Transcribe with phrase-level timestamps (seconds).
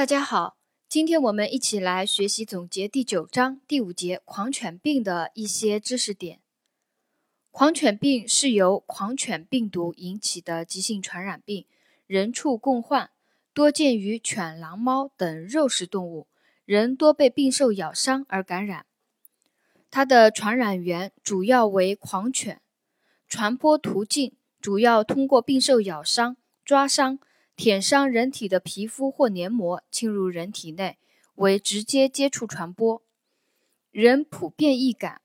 [0.00, 0.56] 大家好，
[0.88, 6.40] 今天我们一起来学习总结第九章第五节狂犬病的一些知识点。
[7.50, 11.66] 狂犬病是由狂犬病毒引起的急性传染病，
[12.06, 13.10] 人畜共患，
[13.52, 16.26] 多见于犬、狼、猫等肉食动物，
[16.64, 18.86] 人多被病兽咬伤而感染。
[19.90, 22.62] 它的传染源主要为狂犬，
[23.28, 24.32] 传播途径
[24.62, 27.18] 主要通过病兽咬伤、抓伤。
[27.56, 30.98] 舔伤人体的皮肤或黏膜，侵入人体内，
[31.34, 33.02] 为直接接触传播。
[33.90, 35.20] 人普遍易感，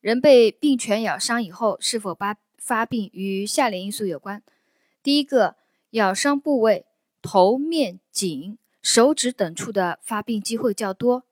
[0.00, 4.42] 人被病犬咬伤以后，是否发发病与下列因素有关：
[5.02, 5.56] 第一个，
[5.90, 6.86] 咬伤部位
[7.20, 11.24] 头、面、颈、手指等处的发病机会较多；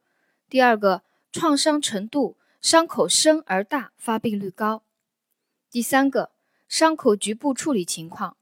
[0.50, 4.82] 第二个，创伤程度，伤口深而大，发病率高；
[5.70, 6.32] 第三个，
[6.68, 8.36] 伤口局部处理情况。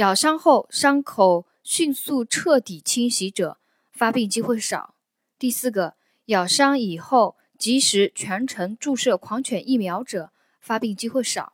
[0.00, 3.58] 咬伤后，伤口迅速彻底清洗者，
[3.92, 4.94] 发病机会少。
[5.38, 5.94] 第四个，
[6.26, 11.52] 咬伤以后及时全程注射狂犬疫苗者，发病机会少。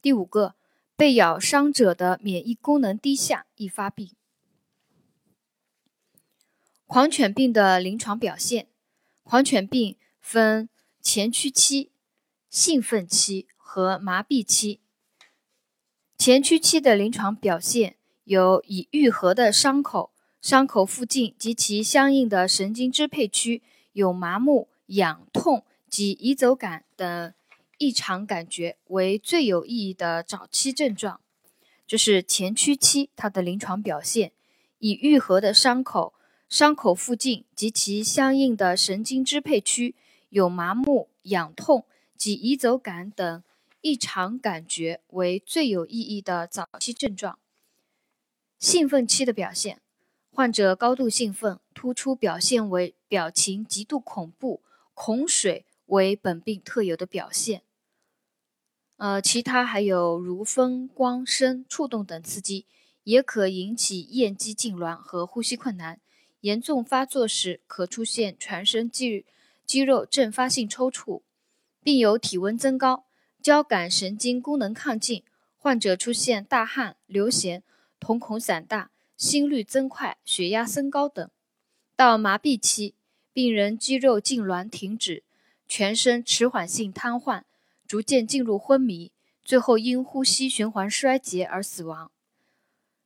[0.00, 0.54] 第五个，
[0.96, 4.12] 被咬伤者的免疫功能低下，易发病。
[6.86, 8.68] 狂犬病的临床表现，
[9.22, 10.70] 狂犬病分
[11.02, 11.92] 前驱期、
[12.48, 14.80] 兴奋期和麻痹期。
[16.16, 23.62] 前驱期的临床表现有已愈合的伤口，伤口附近及其相应的神经支配区
[23.92, 27.34] 有麻木、痒痛及移走感等
[27.76, 31.20] 异常感觉，为最有意义的早期症状。
[31.86, 34.32] 就是前驱期，它的临床表现
[34.78, 36.14] 已愈合的伤口，
[36.48, 39.94] 伤口附近及其相应的神经支配区
[40.30, 41.84] 有麻木、痒痛
[42.16, 43.42] 及移走感等。
[43.84, 47.38] 异常感觉为最有意义的早期症状。
[48.58, 49.82] 兴奋期的表现，
[50.32, 54.62] 患者高度兴奋，突出表现为表情极度恐怖，
[54.94, 57.60] 恐水为本病特有的表现。
[58.96, 62.64] 呃，其他还有如风、光、声、触动等刺激，
[63.02, 66.00] 也可引起咽肌痉挛和呼吸困难。
[66.40, 69.26] 严重发作时，可出现全身肌
[69.66, 71.20] 肌肉阵发性抽搐，
[71.82, 73.04] 并有体温增高。
[73.44, 75.22] 交感神经功能亢进，
[75.58, 77.60] 患者出现大汗、流涎、
[78.00, 81.30] 瞳孔散大、心率增快、血压升高等。
[81.94, 82.94] 到麻痹期，
[83.34, 85.24] 病人肌肉痉挛停止，
[85.68, 87.42] 全身迟缓性瘫痪，
[87.86, 89.12] 逐渐进入昏迷，
[89.44, 92.10] 最后因呼吸循环衰竭而死亡。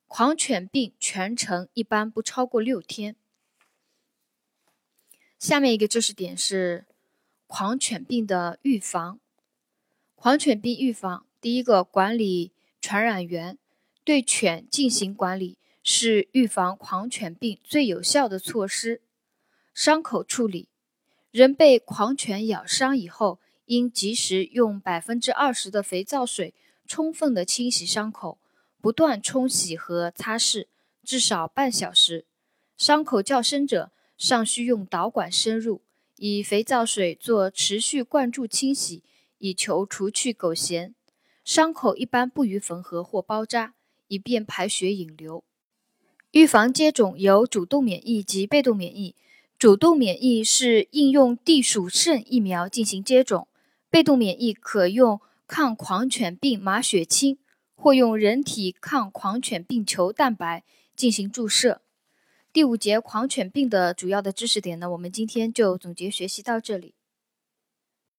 [0.06, 3.16] 狂犬病全程一般不超过六天。
[5.40, 6.86] 下面一个知识点是
[7.48, 9.18] 狂犬病的预防。
[10.20, 13.56] 狂犬病预防，第一个管理传染源，
[14.02, 19.00] 对犬进行管理是预防狂犬病最有效的措施。
[19.72, 20.66] 伤口处理，
[21.30, 26.52] 人被狂犬咬伤以后，应及时用百分之二十的肥皂水
[26.84, 28.38] 充分的清洗伤口，
[28.80, 30.66] 不断冲洗和擦拭，
[31.04, 32.26] 至少半小时。
[32.76, 35.80] 伤口较深者，尚需用导管深入，
[36.16, 39.04] 以肥皂水做持续灌注清洗。
[39.38, 40.92] 以求除去狗涎，
[41.44, 43.74] 伤口一般不予缝合或包扎，
[44.08, 45.42] 以便排血引流。
[46.32, 49.14] 预防接种有主动免疫及被动免疫。
[49.58, 53.48] 主动免疫是应用地鼠肾疫苗进行接种，
[53.90, 57.38] 被动免疫可用抗狂犬病麻血清
[57.74, 60.62] 或用人体抗狂犬病球蛋白
[60.94, 61.80] 进行注射。
[62.52, 66.94] 第五节狂犬病的主要的知识点呢，我们今天就总结学习到这里。